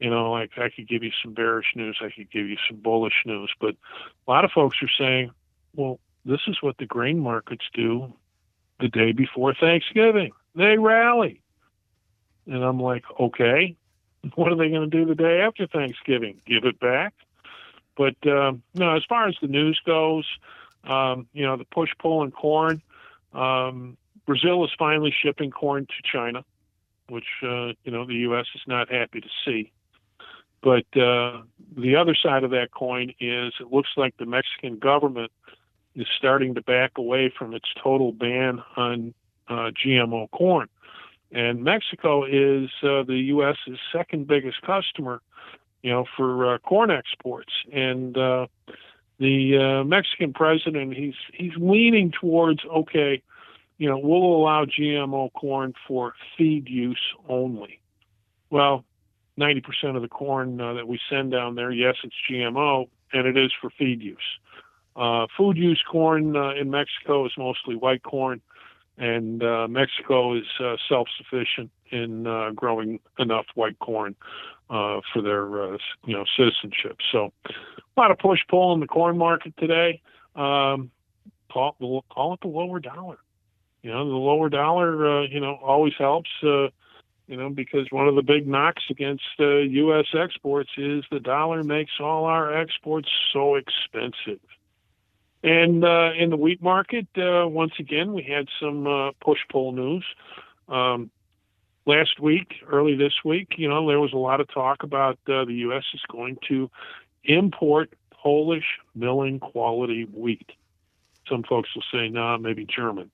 You 0.00 0.10
know, 0.10 0.32
like 0.32 0.52
I 0.56 0.68
could 0.68 0.88
give 0.88 1.04
you 1.04 1.12
some 1.22 1.34
bearish 1.34 1.66
news, 1.76 1.98
I 2.00 2.10
could 2.16 2.30
give 2.32 2.48
you 2.48 2.56
some 2.68 2.78
bullish 2.78 3.22
news, 3.26 3.52
but 3.60 3.76
a 4.26 4.30
lot 4.30 4.44
of 4.44 4.50
folks 4.50 4.78
are 4.82 4.90
saying, 4.98 5.30
well, 5.74 6.00
this 6.24 6.40
is 6.48 6.56
what 6.62 6.78
the 6.78 6.86
grain 6.86 7.20
markets 7.20 7.66
do 7.74 8.12
the 8.80 8.88
day 8.88 9.12
before 9.12 9.54
Thanksgiving. 9.54 10.32
They 10.54 10.78
rally. 10.78 11.42
And 12.46 12.62
I'm 12.62 12.80
like, 12.80 13.04
okay, 13.18 13.76
what 14.34 14.52
are 14.52 14.56
they 14.56 14.68
going 14.68 14.88
to 14.90 14.96
do 14.96 15.04
the 15.04 15.14
day 15.14 15.40
after 15.40 15.66
Thanksgiving? 15.66 16.40
Give 16.46 16.64
it 16.64 16.78
back? 16.80 17.14
But 17.96 18.16
um, 18.26 18.62
no, 18.74 18.94
as 18.94 19.02
far 19.08 19.28
as 19.28 19.36
the 19.40 19.48
news 19.48 19.80
goes, 19.84 20.26
um, 20.84 21.26
you 21.32 21.44
know, 21.44 21.56
the 21.56 21.64
push 21.64 21.90
pull 21.98 22.22
in 22.22 22.30
corn, 22.30 22.82
um, 23.32 23.96
Brazil 24.26 24.64
is 24.64 24.70
finally 24.78 25.14
shipping 25.22 25.50
corn 25.50 25.86
to 25.86 26.10
China, 26.12 26.44
which 27.08 27.26
uh, 27.42 27.72
you 27.84 27.92
know 27.92 28.06
the 28.06 28.14
U.S. 28.14 28.46
is 28.54 28.62
not 28.66 28.92
happy 28.92 29.20
to 29.20 29.28
see. 29.44 29.72
But 30.62 30.86
uh, 31.00 31.42
the 31.76 31.96
other 31.96 32.14
side 32.14 32.42
of 32.44 32.50
that 32.50 32.72
coin 32.72 33.10
is 33.20 33.52
it 33.60 33.72
looks 33.72 33.90
like 33.96 34.16
the 34.16 34.26
Mexican 34.26 34.78
government 34.78 35.30
is 35.94 36.06
starting 36.18 36.54
to 36.54 36.62
back 36.62 36.92
away 36.98 37.32
from 37.36 37.54
its 37.54 37.68
total 37.82 38.12
ban 38.12 38.62
on 38.76 39.14
uh, 39.48 39.70
GMO 39.84 40.30
corn. 40.30 40.68
And 41.32 41.64
Mexico 41.64 42.24
is 42.24 42.70
uh, 42.82 43.02
the 43.02 43.18
U.S.'s 43.28 43.78
second 43.92 44.26
biggest 44.26 44.62
customer, 44.62 45.20
you 45.82 45.90
know, 45.90 46.04
for 46.16 46.54
uh, 46.54 46.58
corn 46.58 46.90
exports. 46.90 47.52
And 47.72 48.16
uh, 48.16 48.46
the 49.18 49.80
uh, 49.80 49.84
Mexican 49.84 50.32
president, 50.32 50.94
he's 50.94 51.14
he's 51.34 51.52
leaning 51.56 52.12
towards 52.12 52.60
okay, 52.64 53.22
you 53.78 53.88
know, 53.88 53.98
we'll 53.98 54.22
allow 54.22 54.64
GMO 54.64 55.32
corn 55.32 55.74
for 55.86 56.14
feed 56.38 56.68
use 56.68 57.02
only. 57.28 57.80
Well, 58.50 58.84
90% 59.38 59.96
of 59.96 60.02
the 60.02 60.08
corn 60.08 60.60
uh, 60.60 60.74
that 60.74 60.88
we 60.88 61.00
send 61.10 61.32
down 61.32 61.56
there, 61.56 61.70
yes, 61.70 61.96
it's 62.04 62.14
GMO, 62.30 62.88
and 63.12 63.26
it 63.26 63.36
is 63.36 63.52
for 63.60 63.70
feed 63.70 64.00
use. 64.00 64.18
Uh, 64.94 65.26
food 65.36 65.58
use 65.58 65.82
corn 65.90 66.36
in 66.56 66.70
Mexico 66.70 67.26
is 67.26 67.32
mostly 67.36 67.74
white 67.74 68.02
corn 68.02 68.40
and 68.98 69.42
uh, 69.42 69.68
Mexico 69.68 70.36
is 70.36 70.46
uh, 70.60 70.76
self-sufficient 70.88 71.70
in 71.90 72.26
uh, 72.26 72.50
growing 72.54 72.98
enough 73.18 73.46
white 73.54 73.78
corn 73.78 74.14
uh, 74.70 75.00
for 75.12 75.22
their 75.22 75.74
uh, 75.74 75.78
you 76.04 76.14
know 76.14 76.24
citizenship. 76.36 76.98
So 77.12 77.32
a 77.48 78.00
lot 78.00 78.10
of 78.10 78.18
push 78.18 78.40
pull 78.48 78.74
in 78.74 78.80
the 78.80 78.86
corn 78.86 79.18
market 79.18 79.54
today. 79.58 80.00
Um, 80.34 80.90
call 81.52 82.04
call 82.10 82.34
it 82.34 82.40
the 82.40 82.48
lower 82.48 82.80
dollar. 82.80 83.18
You 83.82 83.92
know, 83.92 84.08
the 84.08 84.16
lower 84.16 84.48
dollar 84.48 85.20
uh, 85.20 85.26
you 85.26 85.40
know 85.40 85.58
always 85.62 85.94
helps. 85.98 86.30
you 86.42 87.36
know, 87.36 87.50
because 87.50 87.86
one 87.90 88.08
of 88.08 88.14
the 88.14 88.22
big 88.22 88.46
knocks 88.46 88.84
against 88.88 89.24
U.S. 89.38 90.06
exports 90.14 90.70
is 90.78 91.04
the 91.10 91.20
dollar 91.20 91.62
makes 91.62 91.92
all 92.00 92.24
our 92.24 92.56
exports 92.56 93.08
so 93.32 93.56
expensive. 93.56 94.40
And 95.46 95.84
uh, 95.84 96.10
in 96.18 96.30
the 96.30 96.36
wheat 96.36 96.60
market, 96.60 97.06
uh, 97.16 97.46
once 97.46 97.74
again, 97.78 98.12
we 98.12 98.24
had 98.24 98.48
some 98.60 98.84
uh, 98.84 99.12
push 99.20 99.38
pull 99.48 99.70
news. 99.70 100.04
Um, 100.68 101.08
last 101.86 102.18
week, 102.18 102.54
early 102.68 102.96
this 102.96 103.12
week, 103.24 103.54
you 103.56 103.68
know, 103.68 103.86
there 103.86 104.00
was 104.00 104.12
a 104.12 104.18
lot 104.18 104.40
of 104.40 104.52
talk 104.52 104.82
about 104.82 105.20
uh, 105.28 105.44
the 105.44 105.54
U.S. 105.68 105.84
is 105.94 106.02
going 106.10 106.38
to 106.48 106.68
import 107.22 107.94
Polish 108.10 108.64
milling 108.96 109.38
quality 109.38 110.08
wheat. 110.12 110.50
Some 111.28 111.44
folks 111.44 111.68
will 111.76 111.84
say, 111.92 112.08
nah, 112.08 112.38
maybe 112.38 112.66
German. 112.66 113.12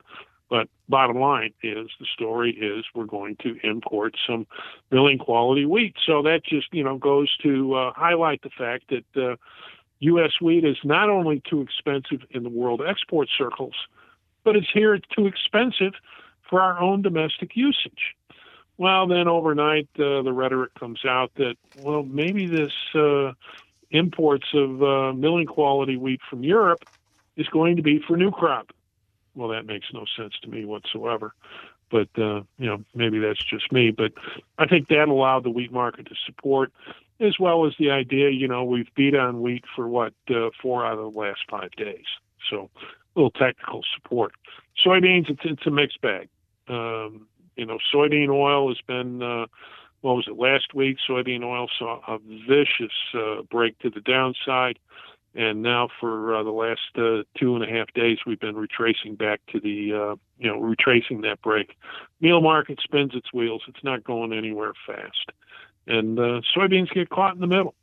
But 0.49 0.69
bottom 0.89 1.19
line 1.19 1.53
is 1.63 1.89
the 2.01 2.07
story 2.15 2.53
is 2.55 2.87
we're 2.95 3.05
going 3.05 3.37
to 3.43 3.59
import 3.63 4.17
some 4.27 4.47
milling 4.91 5.19
quality 5.19 5.67
wheat. 5.67 5.97
So 6.07 6.23
that 6.23 6.47
just, 6.47 6.69
you 6.73 6.83
know, 6.83 6.97
goes 6.97 7.37
to 7.43 7.75
uh, 7.75 7.93
highlight 7.95 8.41
the 8.41 8.51
fact 8.51 8.91
that 8.91 9.23
uh, 9.23 9.37
U.S. 10.03 10.33
wheat 10.41 10.65
is 10.65 10.79
not 10.83 11.09
only 11.09 11.41
too 11.49 11.61
expensive 11.61 12.27
in 12.31 12.43
the 12.43 12.49
world 12.49 12.83
export 12.85 13.29
circles, 13.39 13.75
but 14.43 14.57
it's 14.57 14.71
here 14.73 14.99
too 15.17 15.27
expensive 15.27 15.93
for 16.49 16.61
our 16.61 16.81
own 16.81 17.03
domestic 17.03 17.53
usage. 17.55 18.17
Well, 18.79 19.07
then 19.07 19.29
overnight, 19.29 19.89
uh, 19.97 20.23
the 20.23 20.33
rhetoric 20.33 20.75
comes 20.75 21.05
out 21.05 21.31
that, 21.37 21.55
well, 21.83 22.03
maybe 22.03 22.47
this 22.47 22.73
uh, 22.97 23.33
imports 23.93 24.47
of 24.55 24.83
uh, 24.83 25.13
milling 25.13 25.47
quality 25.47 25.97
wheat 25.97 26.21
from 26.29 26.43
Europe 26.43 26.85
is 27.37 27.47
going 27.49 27.77
to 27.77 27.83
be 27.83 28.01
for 28.05 28.17
new 28.17 28.33
crop. 28.33 28.73
Well, 29.37 29.49
that 29.51 29.67
makes 29.67 29.87
no 29.95 30.05
sense 30.17 30.35
to 30.43 30.49
me 30.49 30.65
whatsoever. 30.65 31.33
But, 31.91 32.09
uh, 32.19 32.43
you 32.59 32.67
know, 32.67 32.83
maybe 32.95 33.21
that's 33.21 33.45
just 33.45 33.71
me. 33.71 33.93
But 33.93 34.13
I 34.59 34.67
think 34.67 34.89
that 34.89 35.09
allowed 35.09 35.45
the 35.45 35.51
wheat 35.51 35.71
market 35.71 36.07
to 36.07 36.15
support 36.27 36.73
as 37.23 37.39
well 37.39 37.67
as 37.67 37.73
the 37.79 37.91
idea, 37.91 38.31
you 38.31 38.49
know, 38.49 38.65
we've 38.65 38.93
beat 38.95 39.15
on 39.15 39.41
wheat 39.41 39.65
for 39.75 39.89
what 39.89 40.13
uh, 40.29 40.51
four 40.61 40.85
out 40.85 40.99
of 40.99 41.13
the 41.13 41.19
last 41.19 41.41
five 41.49 41.71
days. 41.73 42.05
So 42.51 42.69
a 42.75 43.19
little 43.19 43.31
technical 43.31 43.83
support. 43.95 44.33
Soybeans, 44.85 45.31
it's, 45.31 45.41
it's 45.45 45.67
a 45.67 45.71
mixed 45.71 46.01
bag. 46.01 46.29
Um, 46.69 47.27
you 47.57 47.67
know, 47.67 47.79
soybean 47.95 48.31
oil 48.31 48.69
has 48.69 48.81
been, 48.87 49.23
uh, 49.23 49.47
what 50.01 50.17
was 50.17 50.27
it, 50.27 50.37
last 50.37 50.75
week? 50.75 50.97
Soybean 51.09 51.45
oil 51.45 51.69
saw 51.79 52.01
a 52.09 52.19
vicious 52.49 52.93
uh, 53.15 53.43
break 53.51 53.79
to 53.81 53.91
the 53.91 54.01
downside. 54.01 54.79
And 55.35 55.63
now 55.63 55.89
for 56.01 56.35
uh, 56.35 56.43
the 56.43 56.51
last 56.51 56.81
uh, 56.97 57.23
two 57.39 57.55
and 57.55 57.65
a 57.65 57.67
half 57.67 57.93
days, 57.95 58.19
we've 58.27 58.41
been 58.41 58.57
retracing 58.57 59.15
back 59.15 59.41
to 59.53 59.61
the, 59.61 59.93
uh, 59.93 60.17
you 60.39 60.49
know, 60.51 60.61
retracing 60.61 61.23
that 61.23 61.41
break. 61.41 61.77
Meal 62.21 62.41
market 62.41 62.81
spins 62.83 63.13
its 63.15 63.33
wheels. 63.33 63.63
It's 63.69 63.85
not 63.85 64.05
going 64.05 64.33
anywhere 64.33 64.73
fast 64.87 65.33
and 65.87 66.19
uh, 66.19 66.41
soybeans 66.57 66.91
get 66.93 67.11
caught 67.11 67.35
in 67.35 67.41
the 67.41 67.47
middle. 67.47 67.75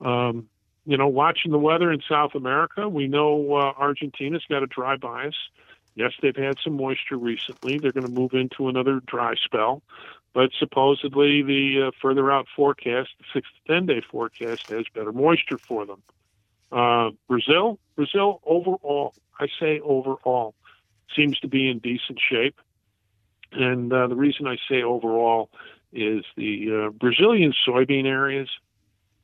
Um, 0.00 0.48
you 0.86 0.96
know, 0.96 1.08
watching 1.08 1.50
the 1.50 1.58
weather 1.58 1.90
in 1.90 2.00
South 2.08 2.34
America, 2.34 2.88
we 2.88 3.06
know 3.08 3.54
uh, 3.54 3.72
Argentina's 3.78 4.44
got 4.48 4.62
a 4.62 4.66
dry 4.66 4.96
bias. 4.96 5.36
Yes, 5.94 6.12
they've 6.20 6.36
had 6.36 6.56
some 6.62 6.76
moisture 6.76 7.16
recently. 7.16 7.78
They're 7.78 7.92
going 7.92 8.06
to 8.06 8.12
move 8.12 8.32
into 8.34 8.68
another 8.68 9.00
dry 9.06 9.34
spell. 9.36 9.82
but 10.34 10.50
supposedly 10.58 11.42
the 11.42 11.86
uh, 11.86 11.90
further 12.02 12.30
out 12.30 12.46
forecast, 12.54 13.10
the 13.18 13.24
six 13.32 13.48
to 13.48 13.72
ten 13.72 13.86
day 13.86 14.02
forecast, 14.10 14.68
has 14.68 14.84
better 14.92 15.12
moisture 15.12 15.58
for 15.58 15.86
them. 15.86 16.02
Uh, 16.72 17.10
Brazil, 17.28 17.78
Brazil 17.94 18.40
overall, 18.44 19.14
I 19.38 19.46
say 19.60 19.80
overall, 19.80 20.54
seems 21.14 21.38
to 21.40 21.48
be 21.48 21.70
in 21.70 21.78
decent 21.78 22.18
shape. 22.18 22.56
And 23.52 23.92
uh, 23.92 24.08
the 24.08 24.16
reason 24.16 24.48
I 24.48 24.56
say 24.68 24.82
overall 24.82 25.50
is 25.94 26.24
the 26.36 26.86
uh, 26.86 26.90
Brazilian 26.90 27.54
soybean 27.66 28.06
areas, 28.06 28.48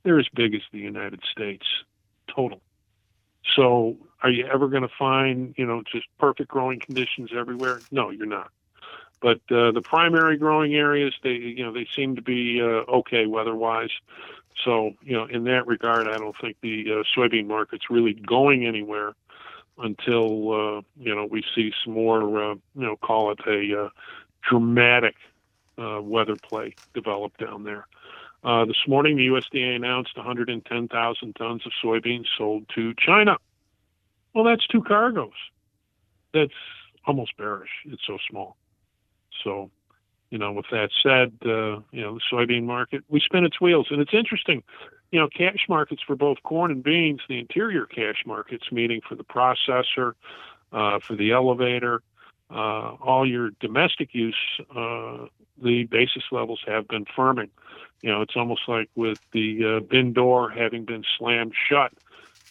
they're 0.03 0.19
as 0.19 0.29
big 0.35 0.55
as 0.55 0.63
the 0.73 0.79
United 0.79 1.21
States 1.31 1.67
total. 2.35 2.61
So 3.57 3.97
are 4.23 4.31
you 4.31 4.47
ever 4.47 4.69
going 4.69 4.83
to 4.83 4.95
find, 4.99 5.55
you 5.57 5.67
know, 5.67 5.83
just 5.91 6.07
perfect 6.19 6.49
growing 6.49 6.81
conditions 6.81 7.31
everywhere? 7.37 7.81
No, 7.91 8.11
you're 8.11 8.27
not. 8.27 8.51
But 9.21 9.41
uh, 9.51 9.73
the 9.73 9.83
primary 9.83 10.37
growing 10.39 10.75
areas, 10.75 11.15
they, 11.23 11.33
you 11.33 11.65
know, 11.65 11.73
they 11.73 11.87
seem 11.95 12.17
to 12.17 12.23
be 12.23 12.61
uh, 12.61 12.91
okay 12.91 13.27
weather-wise. 13.27 13.91
So, 14.65 14.93
you 15.03 15.15
know, 15.15 15.25
in 15.25 15.45
that 15.45 15.67
regard, 15.67 16.07
I 16.07 16.19
don't 16.19 16.37
think 16.41 16.57
the 16.63 16.85
uh, 16.91 17.03
soybean 17.17 17.47
market's 17.47 17.91
really 17.91 18.15
going 18.15 18.67
anywhere 18.67 19.15
until 19.79 20.53
uh, 20.53 20.83
you 20.99 21.15
know 21.15 21.27
we 21.31 21.43
see 21.55 21.73
some 21.83 21.95
more, 21.95 22.23
uh, 22.43 22.55
you 22.75 22.87
know, 22.87 22.97
call 22.97 23.33
it 23.33 23.39
a 23.47 23.91
dramatic 24.49 25.15
uh, 25.81 26.01
weather 26.01 26.37
play 26.37 26.75
develop 26.95 27.37
down 27.39 27.65
there. 27.65 27.87
Uh, 28.43 28.65
this 28.65 28.79
morning, 28.89 29.17
the 29.17 29.27
USDA 29.27 29.77
announced 29.77 30.17
110,000 30.17 31.37
tons 31.37 31.63
of 31.67 31.73
soybeans 31.85 32.27
sold 32.39 32.65
to 32.75 32.95
China. 32.95 33.37
Well, 34.35 34.45
that's 34.45 34.67
two 34.67 34.83
cargoes. 34.83 35.33
That's 36.33 36.53
almost 37.07 37.37
bearish. 37.37 37.71
It's 37.87 38.03
so 38.07 38.19
small. 38.31 38.57
So, 39.45 39.71
you 40.31 40.39
know, 40.39 40.53
with 40.53 40.67
that 40.71 40.91
said, 41.03 41.33
uh, 41.45 41.81
you 41.91 42.03
know, 42.03 42.15
the 42.15 42.21
soybean 42.33 42.65
market, 42.65 43.05
we 43.09 43.21
spin 43.21 43.45
its 43.45 43.61
wheels. 43.61 43.89
And 43.91 44.01
it's 44.01 44.15
interesting, 44.15 44.63
you 45.11 45.21
know, 45.21 45.29
cash 45.29 45.67
markets 45.69 46.03
for 46.07 46.17
both 46.17 46.39
corn 46.43 46.71
and 46.71 46.83
beans, 46.83 47.21
the 47.29 47.39
interior 47.39 47.85
cash 47.85 48.23
markets, 48.25 48.67
meaning 48.73 49.01
for 49.07 49.17
the 49.17 49.25
processor, 49.25 50.13
uh, 50.73 51.01
for 51.01 51.17
the 51.17 51.33
elevator, 51.33 52.03
uh, 52.51 52.95
all 53.01 53.29
your 53.29 53.51
domestic 53.61 54.15
use, 54.15 54.37
uh, 54.75 55.27
the 55.63 55.85
basis 55.85 56.25
levels 56.33 56.61
have 56.67 56.89
been 56.89 57.05
firming. 57.05 57.51
You 58.03 58.11
know, 58.11 58.23
it's 58.23 58.37
almost 58.37 58.63
like 58.69 58.89
with 58.95 59.19
the 59.33 59.77
uh, 59.77 59.81
bin 59.81 60.13
door 60.13 60.51
having 60.51 60.85
been 60.85 61.05
slammed 61.19 61.53
shut 61.69 61.93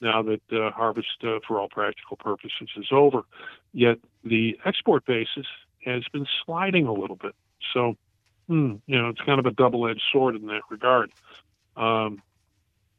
now 0.01 0.21
that 0.21 0.41
uh, 0.51 0.71
harvest, 0.71 1.23
uh, 1.23 1.39
for 1.47 1.59
all 1.59 1.67
practical 1.67 2.17
purposes, 2.17 2.69
is 2.77 2.87
over. 2.91 3.23
Yet 3.73 3.97
the 4.23 4.57
export 4.65 5.05
basis 5.05 5.45
has 5.83 6.03
been 6.11 6.27
sliding 6.45 6.85
a 6.85 6.93
little 6.93 7.15
bit. 7.15 7.35
So, 7.73 7.97
hmm, 8.47 8.75
you 8.85 9.01
know, 9.01 9.09
it's 9.09 9.21
kind 9.21 9.39
of 9.39 9.45
a 9.45 9.51
double-edged 9.51 10.03
sword 10.11 10.35
in 10.35 10.47
that 10.47 10.61
regard. 10.69 11.11
Um, 11.75 12.21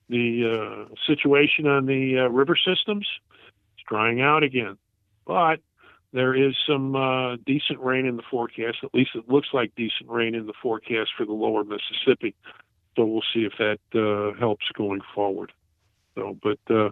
the 0.08 0.86
uh, 0.90 0.94
situation 1.06 1.66
on 1.66 1.86
the 1.86 2.18
uh, 2.18 2.28
river 2.28 2.56
systems 2.56 3.06
is 3.78 3.84
drying 3.88 4.20
out 4.20 4.42
again, 4.42 4.76
but 5.24 5.60
there 6.12 6.34
is 6.34 6.54
some 6.66 6.96
uh, 6.96 7.36
decent 7.46 7.80
rain 7.80 8.06
in 8.06 8.16
the 8.16 8.22
forecast. 8.30 8.78
At 8.82 8.94
least 8.94 9.10
it 9.14 9.28
looks 9.28 9.48
like 9.52 9.72
decent 9.76 10.08
rain 10.08 10.34
in 10.34 10.46
the 10.46 10.54
forecast 10.62 11.10
for 11.16 11.24
the 11.24 11.32
lower 11.32 11.64
Mississippi. 11.64 12.34
So 12.96 13.04
we'll 13.04 13.22
see 13.32 13.46
if 13.46 13.52
that 13.58 13.78
uh, 13.94 14.38
helps 14.38 14.66
going 14.74 15.00
forward. 15.14 15.52
So, 16.16 16.36
but 16.42 16.58
uh, 16.74 16.90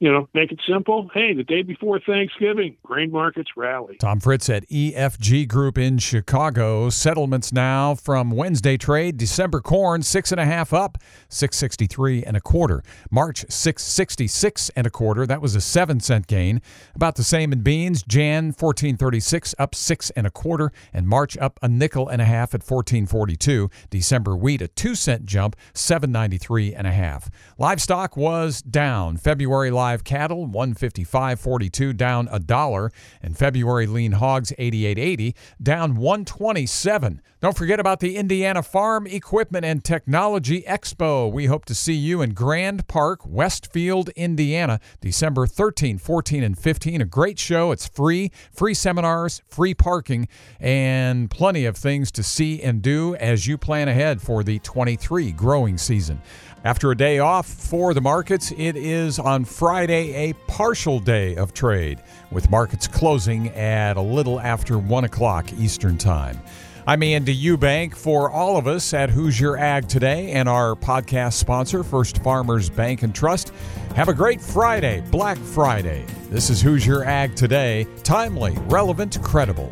you 0.00 0.12
know, 0.12 0.28
make 0.32 0.52
it 0.52 0.60
simple. 0.68 1.10
Hey, 1.12 1.34
the 1.34 1.42
day 1.42 1.62
before 1.62 1.98
Thanksgiving, 1.98 2.76
grain 2.84 3.10
markets 3.10 3.50
rally. 3.56 3.96
Tom 3.96 4.20
Fritz 4.20 4.48
at 4.48 4.68
EFG 4.68 5.48
Group 5.48 5.76
in 5.76 5.98
Chicago. 5.98 6.88
Settlements 6.88 7.52
now 7.52 7.96
from 7.96 8.30
Wednesday 8.30 8.76
trade. 8.76 9.16
December 9.16 9.60
corn 9.60 10.02
six 10.02 10.30
and 10.30 10.40
a 10.40 10.44
half 10.44 10.72
up, 10.72 10.98
six 11.28 11.56
sixty 11.56 11.86
three 11.86 12.22
and 12.22 12.36
a 12.36 12.40
quarter. 12.40 12.84
March 13.10 13.44
six 13.48 13.82
sixty 13.82 14.28
six 14.28 14.70
and 14.76 14.86
a 14.86 14.90
quarter. 14.90 15.26
That 15.26 15.42
was 15.42 15.56
a 15.56 15.60
seven 15.60 15.98
cent 15.98 16.28
gain. 16.28 16.62
About 16.94 17.16
the 17.16 17.24
same 17.24 17.52
in 17.52 17.62
beans. 17.62 18.04
Jan 18.04 18.52
fourteen 18.52 18.96
thirty 18.96 19.20
six 19.20 19.52
up 19.58 19.74
six 19.74 20.10
and 20.10 20.28
a 20.28 20.30
quarter, 20.30 20.70
and 20.92 21.08
March 21.08 21.36
up 21.38 21.58
a 21.60 21.68
nickel 21.68 22.06
and 22.06 22.22
a 22.22 22.24
half 22.24 22.54
at 22.54 22.62
fourteen 22.62 23.04
forty 23.06 23.34
two. 23.34 23.68
December 23.90 24.36
wheat 24.36 24.62
a 24.62 24.68
two 24.68 24.94
cent 24.94 25.26
jump, 25.26 25.56
seven 25.74 26.12
ninety 26.12 26.38
three 26.38 26.72
and 26.72 26.86
a 26.86 26.92
half. 26.92 27.28
Livestock 27.58 28.16
was 28.16 28.62
down. 28.62 29.16
February 29.16 29.72
live 29.72 29.87
cattle 29.96 30.46
155.42 30.46 31.96
down 31.96 32.28
a 32.30 32.38
dollar 32.38 32.92
and 33.22 33.36
February 33.36 33.86
lean 33.86 34.12
hogs 34.12 34.52
88.80 34.58 35.34
down 35.62 35.96
127. 35.96 37.20
Don't 37.40 37.56
forget 37.56 37.78
about 37.78 38.00
the 38.00 38.16
Indiana 38.16 38.64
Farm 38.64 39.06
Equipment 39.06 39.64
and 39.64 39.84
Technology 39.84 40.62
Expo. 40.62 41.30
We 41.30 41.46
hope 41.46 41.66
to 41.66 41.74
see 41.74 41.92
you 41.92 42.20
in 42.20 42.34
Grand 42.34 42.88
Park, 42.88 43.20
Westfield, 43.24 44.08
Indiana, 44.16 44.80
December 45.00 45.46
13, 45.46 45.98
14 45.98 46.42
and 46.42 46.58
15. 46.58 47.00
A 47.00 47.04
great 47.04 47.38
show. 47.38 47.70
It's 47.70 47.86
free, 47.86 48.32
free 48.50 48.74
seminars, 48.74 49.40
free 49.46 49.72
parking 49.72 50.26
and 50.58 51.30
plenty 51.30 51.64
of 51.64 51.76
things 51.76 52.10
to 52.10 52.24
see 52.24 52.60
and 52.60 52.82
do 52.82 53.14
as 53.14 53.46
you 53.46 53.56
plan 53.56 53.86
ahead 53.86 54.20
for 54.20 54.42
the 54.42 54.58
23 54.58 55.30
growing 55.30 55.78
season. 55.78 56.20
After 56.64 56.90
a 56.90 56.96
day 56.96 57.20
off 57.20 57.46
for 57.46 57.94
the 57.94 58.00
markets, 58.00 58.50
it 58.58 58.74
is 58.74 59.20
on 59.20 59.44
Friday 59.44 60.28
a 60.28 60.32
partial 60.48 60.98
day 60.98 61.36
of 61.36 61.54
trade, 61.54 62.02
with 62.32 62.50
markets 62.50 62.88
closing 62.88 63.50
at 63.50 63.96
a 63.96 64.02
little 64.02 64.40
after 64.40 64.76
1 64.76 65.04
o'clock 65.04 65.52
Eastern 65.52 65.96
Time. 65.96 66.42
I'm 66.88 67.02
Andy 67.02 67.36
Eubank 67.36 67.94
for 67.94 68.30
all 68.30 68.56
of 68.56 68.66
us 68.66 68.94
at 68.94 69.10
Hoosier 69.10 69.58
Ag 69.58 69.88
Today 69.88 70.30
and 70.30 70.48
our 70.48 70.74
podcast 70.74 71.34
sponsor, 71.34 71.84
First 71.84 72.22
Farmers 72.22 72.70
Bank 72.70 73.02
and 73.02 73.14
Trust. 73.14 73.52
Have 73.94 74.08
a 74.08 74.14
great 74.14 74.40
Friday, 74.40 75.04
Black 75.10 75.36
Friday. 75.36 76.06
This 76.30 76.48
is 76.48 76.62
Hoosier 76.62 77.04
Ag 77.04 77.34
Today, 77.36 77.86
timely, 78.04 78.54
relevant, 78.68 79.22
credible. 79.22 79.70